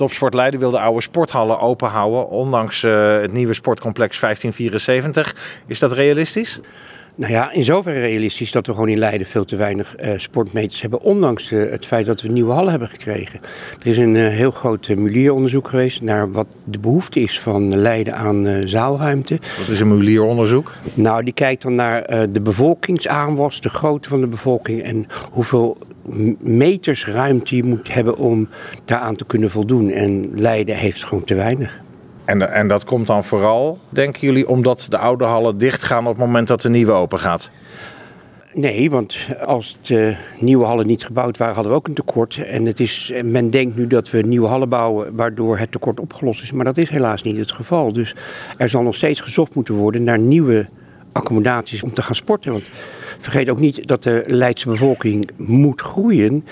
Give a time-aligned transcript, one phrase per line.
[0.00, 5.62] Topsport Leiden wil de oude sporthallen open houden, ondanks uh, het nieuwe sportcomplex 1574.
[5.66, 6.60] Is dat realistisch?
[7.14, 10.80] Nou ja, in zoverre realistisch dat we gewoon in Leiden veel te weinig uh, sportmeters
[10.80, 11.00] hebben.
[11.00, 13.40] Ondanks uh, het feit dat we nieuwe hallen hebben gekregen.
[13.80, 18.14] Er is een uh, heel groot mulieronderzoek geweest naar wat de behoefte is van Leiden
[18.16, 19.38] aan zaalruimte.
[19.58, 20.72] Wat is een mulieronderzoek?
[20.94, 25.78] Nou, die kijkt dan naar de bevolkingsaanwas, de grootte van de bevolking en hoeveel
[26.38, 28.48] meters ruimte je moet hebben om
[28.84, 29.90] daaraan te kunnen voldoen.
[29.90, 31.80] En Leiden heeft gewoon te weinig.
[32.24, 36.24] En, en dat komt dan vooral, denken jullie, omdat de oude hallen dichtgaan op het
[36.26, 37.50] moment dat de nieuwe open gaat?
[38.54, 42.36] Nee, want als de nieuwe hallen niet gebouwd waren, hadden we ook een tekort.
[42.36, 46.42] En het is, men denkt nu dat we nieuwe hallen bouwen, waardoor het tekort opgelost
[46.42, 46.52] is.
[46.52, 47.92] Maar dat is helaas niet het geval.
[47.92, 48.14] Dus
[48.56, 50.68] er zal nog steeds gezocht moeten worden naar nieuwe
[51.12, 52.52] accommodaties om te gaan sporten.
[52.52, 52.64] Want
[53.20, 56.44] vergeet ook niet dat de Leidse bevolking moet groeien.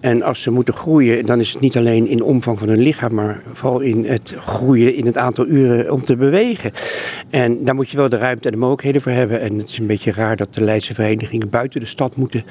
[0.00, 3.14] En als ze moeten groeien, dan is het niet alleen in omvang van hun lichaam,
[3.14, 6.72] maar vooral in het groeien in het aantal uren om te bewegen.
[7.30, 9.40] En daar moet je wel de ruimte en de mogelijkheden voor hebben.
[9.40, 12.44] En het is een beetje raar dat de Leidse verenigingen buiten de stad moeten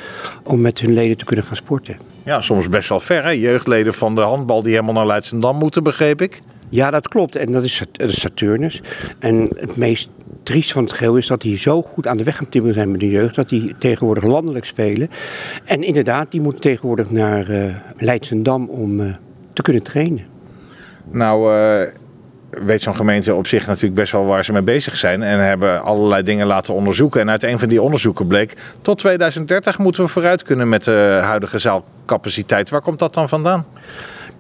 [0.44, 1.98] om met hun leden te kunnen gaan sporten.
[2.26, 3.24] Ja, soms best wel ver.
[3.24, 3.30] Hè?
[3.30, 6.40] Jeugdleden van de handbal die helemaal naar Leidsendam moeten, begreep ik.
[6.70, 7.36] Ja, dat klopt.
[7.36, 8.82] En dat is Saturnus.
[9.20, 10.10] En het meest
[10.50, 12.92] triest van het geheel is dat die zo goed aan de weg gaan timmeren zijn
[12.92, 13.36] met de jeugd.
[13.36, 15.10] Dat die tegenwoordig landelijk spelen.
[15.64, 19.14] En inderdaad, die moeten tegenwoordig naar uh, Leidsendam om uh,
[19.54, 20.26] te kunnen trainen.
[21.12, 21.88] Nou, uh,
[22.50, 25.24] weet zo'n gemeente op zich natuurlijk best wel waar ze mee bezig zijn.
[25.24, 27.22] En hebben allerlei dingen laten onderzoeken.
[27.22, 31.20] En uit een van die onderzoeken bleek, tot 2030 moeten we vooruit kunnen met de
[31.22, 32.70] huidige zaalcapaciteit.
[32.70, 33.66] Waar komt dat dan vandaan?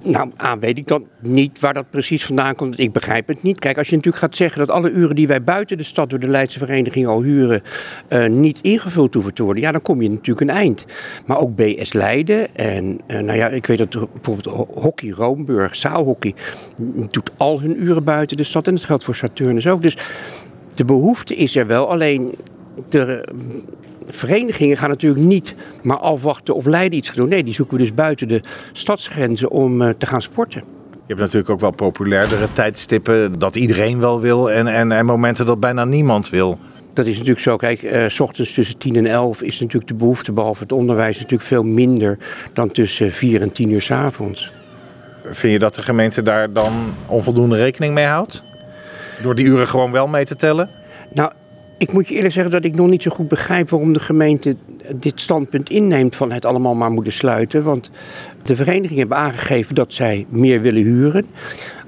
[0.03, 2.79] Nou, aan weet ik dan niet waar dat precies vandaan komt.
[2.79, 3.59] Ik begrijp het niet.
[3.59, 6.19] Kijk, als je natuurlijk gaat zeggen dat alle uren die wij buiten de stad door
[6.19, 7.61] de Leidse vereniging al huren,
[8.09, 10.85] uh, niet ingevuld hoeven te worden, ja, dan kom je natuurlijk een eind.
[11.25, 16.33] Maar ook BS Leiden en, uh, nou ja, ik weet dat bijvoorbeeld Hockey Roomburg, zaalhockey,
[17.09, 19.81] doet al hun uren buiten de stad en dat geldt voor Saturnus ook.
[19.81, 19.97] Dus
[20.73, 22.35] de behoefte is er wel, alleen
[22.89, 23.23] de
[24.09, 27.29] verenigingen gaan natuurlijk niet maar afwachten of Leiden iets gaat doen.
[27.29, 30.63] Nee, die zoeken we dus buiten de stadsgrenzen om uh, te gaan sporten.
[30.91, 35.45] Je hebt natuurlijk ook wel populairdere tijdstippen dat iedereen wel wil en, en, en momenten
[35.45, 36.59] dat bijna niemand wil.
[36.93, 37.55] Dat is natuurlijk zo.
[37.55, 41.15] Kijk, uh, s ochtends tussen 10 en 11 is natuurlijk de behoefte, behalve het onderwijs,
[41.15, 42.17] natuurlijk veel minder
[42.53, 44.51] dan tussen 4 en 10 uur s avonds.
[45.23, 46.73] Vind je dat de gemeente daar dan
[47.05, 48.43] onvoldoende rekening mee houdt?
[49.21, 50.69] Door die uren gewoon wel mee te tellen?
[51.13, 51.31] Nou,
[51.79, 54.55] ik moet je eerlijk zeggen dat ik nog niet zo goed begrijp waarom de gemeente
[54.95, 57.63] dit standpunt inneemt van het allemaal maar moeten sluiten.
[57.63, 57.91] Want
[58.43, 61.25] de verenigingen hebben aangegeven dat zij meer willen huren.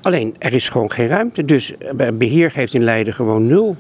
[0.01, 1.46] Alleen er is gewoon geen ruimte.
[1.46, 1.74] Dus
[2.13, 3.75] beheer geeft in Leiden gewoon nul.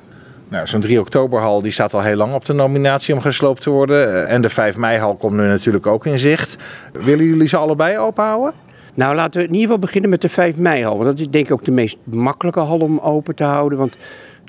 [0.49, 3.69] Nou, zo'n 3 oktoberhal die staat al heel lang op de nominatie om gesloopt te
[3.69, 4.27] worden.
[4.27, 6.57] En de 5 meihal komt nu natuurlijk ook in zicht.
[7.03, 8.53] Willen jullie ze allebei openhouden?
[8.95, 10.93] Nou, laten we in ieder geval beginnen met de 5 meihal.
[10.93, 13.77] Want dat is denk ik ook de meest makkelijke hal om open te houden.
[13.77, 13.95] Want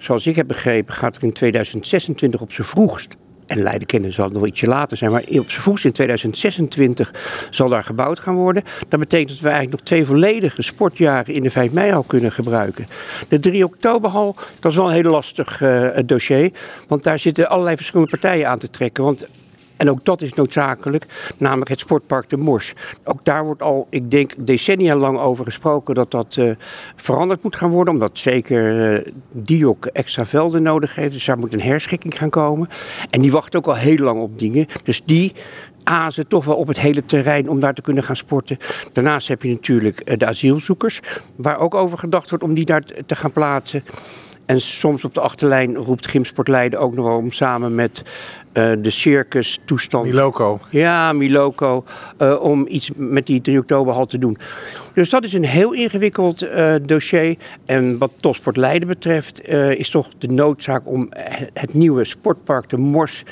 [0.03, 3.17] zoals ik heb begrepen, gaat er in 2026 op zijn vroegst.
[3.47, 7.15] En Leiden kennen zal het nog ietsje later zijn, maar op zijn vroegst in 2026
[7.51, 8.63] zal daar gebouwd gaan worden.
[8.89, 12.87] Dat betekent dat we eigenlijk nog twee volledige sportjaren in de 5 mei-hal kunnen gebruiken.
[13.29, 16.53] De 3 oktoberhal, dat is wel een heel lastig uh, dossier,
[16.89, 19.05] want daar zitten allerlei verschillende partijen aan te trekken.
[19.05, 19.27] Want
[19.83, 21.07] en ook dat is noodzakelijk,
[21.37, 22.73] namelijk het sportpark de Mors.
[23.05, 26.51] Ook daar wordt al, ik denk, decennia lang over gesproken dat dat uh,
[26.97, 27.95] veranderd moet gaan worden.
[27.95, 31.13] Omdat zeker die ook extra velden nodig heeft.
[31.13, 32.69] Dus daar moet een herschikking gaan komen.
[33.11, 34.67] En die wacht ook al heel lang op dingen.
[34.85, 35.33] Dus die
[35.85, 38.59] azen toch wel op het hele terrein om daar te kunnen gaan sporten.
[38.93, 41.01] Daarnaast heb je natuurlijk eh, de asielzoekers,
[41.37, 43.85] waar ook over gedacht wordt om die daar te gaan plaatsen.
[44.47, 48.03] En soms op de achterlijn roept Gymsport Leiden ook nog wel om samen met
[48.53, 50.05] uh, de circus toestand.
[50.05, 50.61] Miloco.
[50.71, 51.85] Ja, Miloco.
[52.19, 54.39] Uh, om iets met die 3 oktoberhal te doen.
[54.95, 57.37] Dus dat is een heel ingewikkeld uh, dossier.
[57.65, 59.49] En wat Topsport Leiden betreft
[59.79, 61.09] is toch de noodzaak om
[61.53, 63.23] het nieuwe sportpark de Mors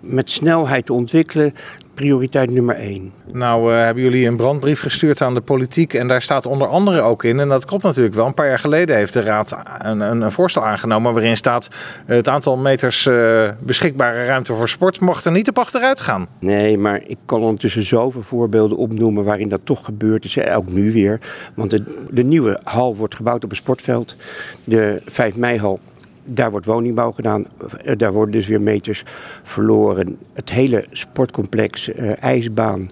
[0.00, 1.54] met snelheid te ontwikkelen
[2.00, 3.12] prioriteit nummer één.
[3.32, 7.00] Nou, uh, hebben jullie een brandbrief gestuurd aan de politiek en daar staat onder andere
[7.00, 10.00] ook in, en dat klopt natuurlijk wel, een paar jaar geleden heeft de Raad een,
[10.00, 15.24] een, voorstel aangenomen waarin staat uh, het aantal meters uh, beschikbare ruimte voor sport mocht
[15.24, 16.26] er niet op achteruit gaan.
[16.38, 20.92] Nee, maar ik kan ondertussen zoveel voorbeelden opnoemen waarin dat toch gebeurd is, ook nu
[20.92, 21.20] weer.
[21.54, 24.16] Want de, de nieuwe hal wordt gebouwd op een sportveld.
[24.64, 25.80] De 5 mei-hal
[26.24, 27.46] daar wordt woningbouw gedaan.
[27.84, 29.02] Eh, daar worden dus weer meters
[29.42, 30.18] verloren.
[30.32, 32.86] Het hele sportcomplex, uh, ijsbaan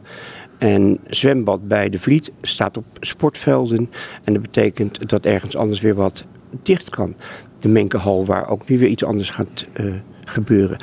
[0.58, 3.90] en zwembad bij de Vliet staat op sportvelden.
[4.24, 6.24] En dat betekent dat ergens anders weer wat
[6.62, 7.14] dicht kan.
[7.58, 9.92] De Menkehal, waar ook nu weer iets anders gaat uh,
[10.24, 10.78] gebeuren.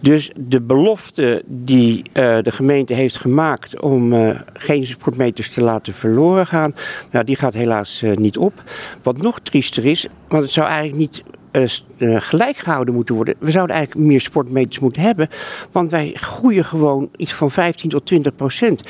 [0.00, 4.14] Dus de belofte die de gemeente heeft gemaakt om
[4.52, 6.74] geen sportmeters te laten verloren gaan,
[7.10, 8.62] nou, die gaat helaas niet op.
[9.02, 11.22] Wat nog triester is, want het zou eigenlijk niet
[11.52, 13.34] uh, gelijk gehouden moeten worden.
[13.38, 15.28] We zouden eigenlijk meer sportmeters moeten hebben.
[15.72, 18.82] Want wij groeien gewoon iets van 15 tot 20 procent.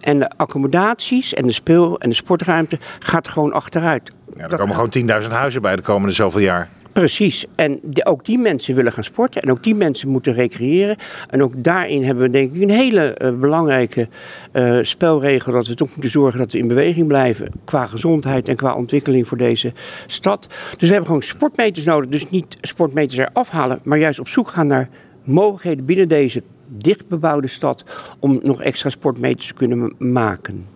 [0.00, 4.12] En de accommodaties en de speel- en de sportruimte gaat gewoon achteruit.
[4.36, 6.68] Ja, er komen gewoon 10.000 huizen bij de komende zoveel jaar.
[6.96, 7.44] Precies.
[7.54, 9.42] En ook die mensen willen gaan sporten.
[9.42, 10.96] En ook die mensen moeten recreëren.
[11.30, 14.08] En ook daarin hebben we denk ik een hele uh, belangrijke
[14.52, 15.52] uh, spelregel.
[15.52, 17.52] Dat we toch moeten zorgen dat we in beweging blijven.
[17.64, 19.72] Qua gezondheid en qua ontwikkeling voor deze
[20.06, 20.46] stad.
[20.70, 22.10] Dus we hebben gewoon sportmeters nodig.
[22.10, 23.80] Dus niet sportmeters eraf halen.
[23.82, 24.88] Maar juist op zoek gaan naar
[25.24, 27.84] mogelijkheden binnen deze dichtbebouwde stad.
[28.18, 30.75] Om nog extra sportmeters te kunnen maken.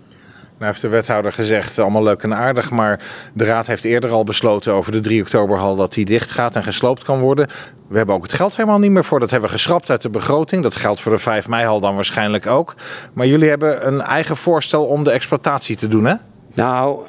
[0.61, 3.01] Nou heeft de wethouder gezegd, allemaal leuk en aardig, maar
[3.35, 6.63] de raad heeft eerder al besloten over de 3 oktoberhal dat die dicht gaat en
[6.63, 7.49] gesloopt kan worden.
[7.89, 9.21] We hebben ook het geld helemaal niet meer voor.
[9.21, 10.63] Dat hebben we geschrapt uit de begroting.
[10.63, 12.75] Dat geldt voor de 5 mei-hal dan waarschijnlijk ook.
[13.13, 16.15] Maar jullie hebben een eigen voorstel om de exploitatie te doen, hè?
[16.55, 17.05] Nou,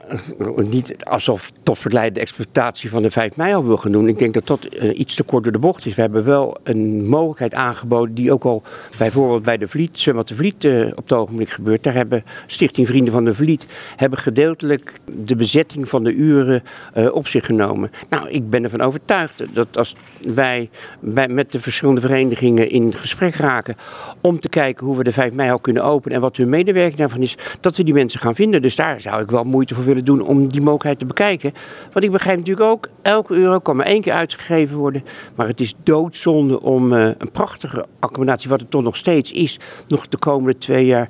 [0.55, 4.07] niet alsof Topverleid de exploitatie van de 5 mei al wil gaan doen.
[4.07, 5.95] Ik denk dat dat uh, iets te kort door de bocht is.
[5.95, 8.63] We hebben wel een mogelijkheid aangeboden die ook al
[8.97, 11.83] bijvoorbeeld bij de Vliet, Zwembad de Vliet uh, op het ogenblik gebeurt.
[11.83, 13.65] Daar hebben Stichting Vrienden van de Vliet
[13.95, 14.93] hebben gedeeltelijk
[15.25, 16.63] de bezetting van de uren
[16.97, 17.91] uh, op zich genomen.
[18.09, 23.75] Nou, ik ben ervan overtuigd dat als wij met de verschillende verenigingen in gesprek raken
[24.21, 26.97] om te kijken hoe we de 5 mei al kunnen openen en wat hun medewerking
[26.97, 28.61] daarvan is, dat we die mensen gaan vinden.
[28.61, 31.53] Dus daar zou ik wel moeite voor willen doen om die mogelijkheid te bekijken.
[31.93, 35.03] Want ik begrijp natuurlijk ook, elke euro kan maar één keer uitgegeven worden.
[35.35, 39.59] Maar het is doodzonde om uh, een prachtige accommodatie, wat het toch nog steeds is,
[39.87, 41.09] nog de komende twee jaar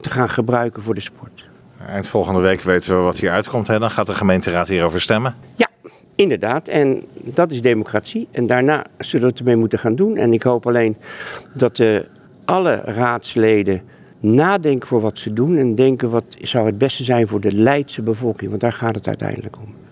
[0.00, 1.48] te gaan gebruiken voor de sport.
[1.88, 3.66] Eind volgende week weten we wat hier uitkomt.
[3.66, 3.78] Hè?
[3.78, 5.34] Dan gaat de gemeenteraad hierover stemmen.
[5.54, 5.66] Ja,
[6.14, 6.68] inderdaad.
[6.68, 8.28] En dat is democratie.
[8.30, 10.16] En daarna zullen we het ermee moeten gaan doen.
[10.16, 10.96] En ik hoop alleen
[11.54, 12.00] dat uh,
[12.44, 13.82] alle raadsleden
[14.34, 18.02] nadenken voor wat ze doen en denken wat zou het beste zijn voor de Leidse
[18.02, 19.85] bevolking, want daar gaat het uiteindelijk om.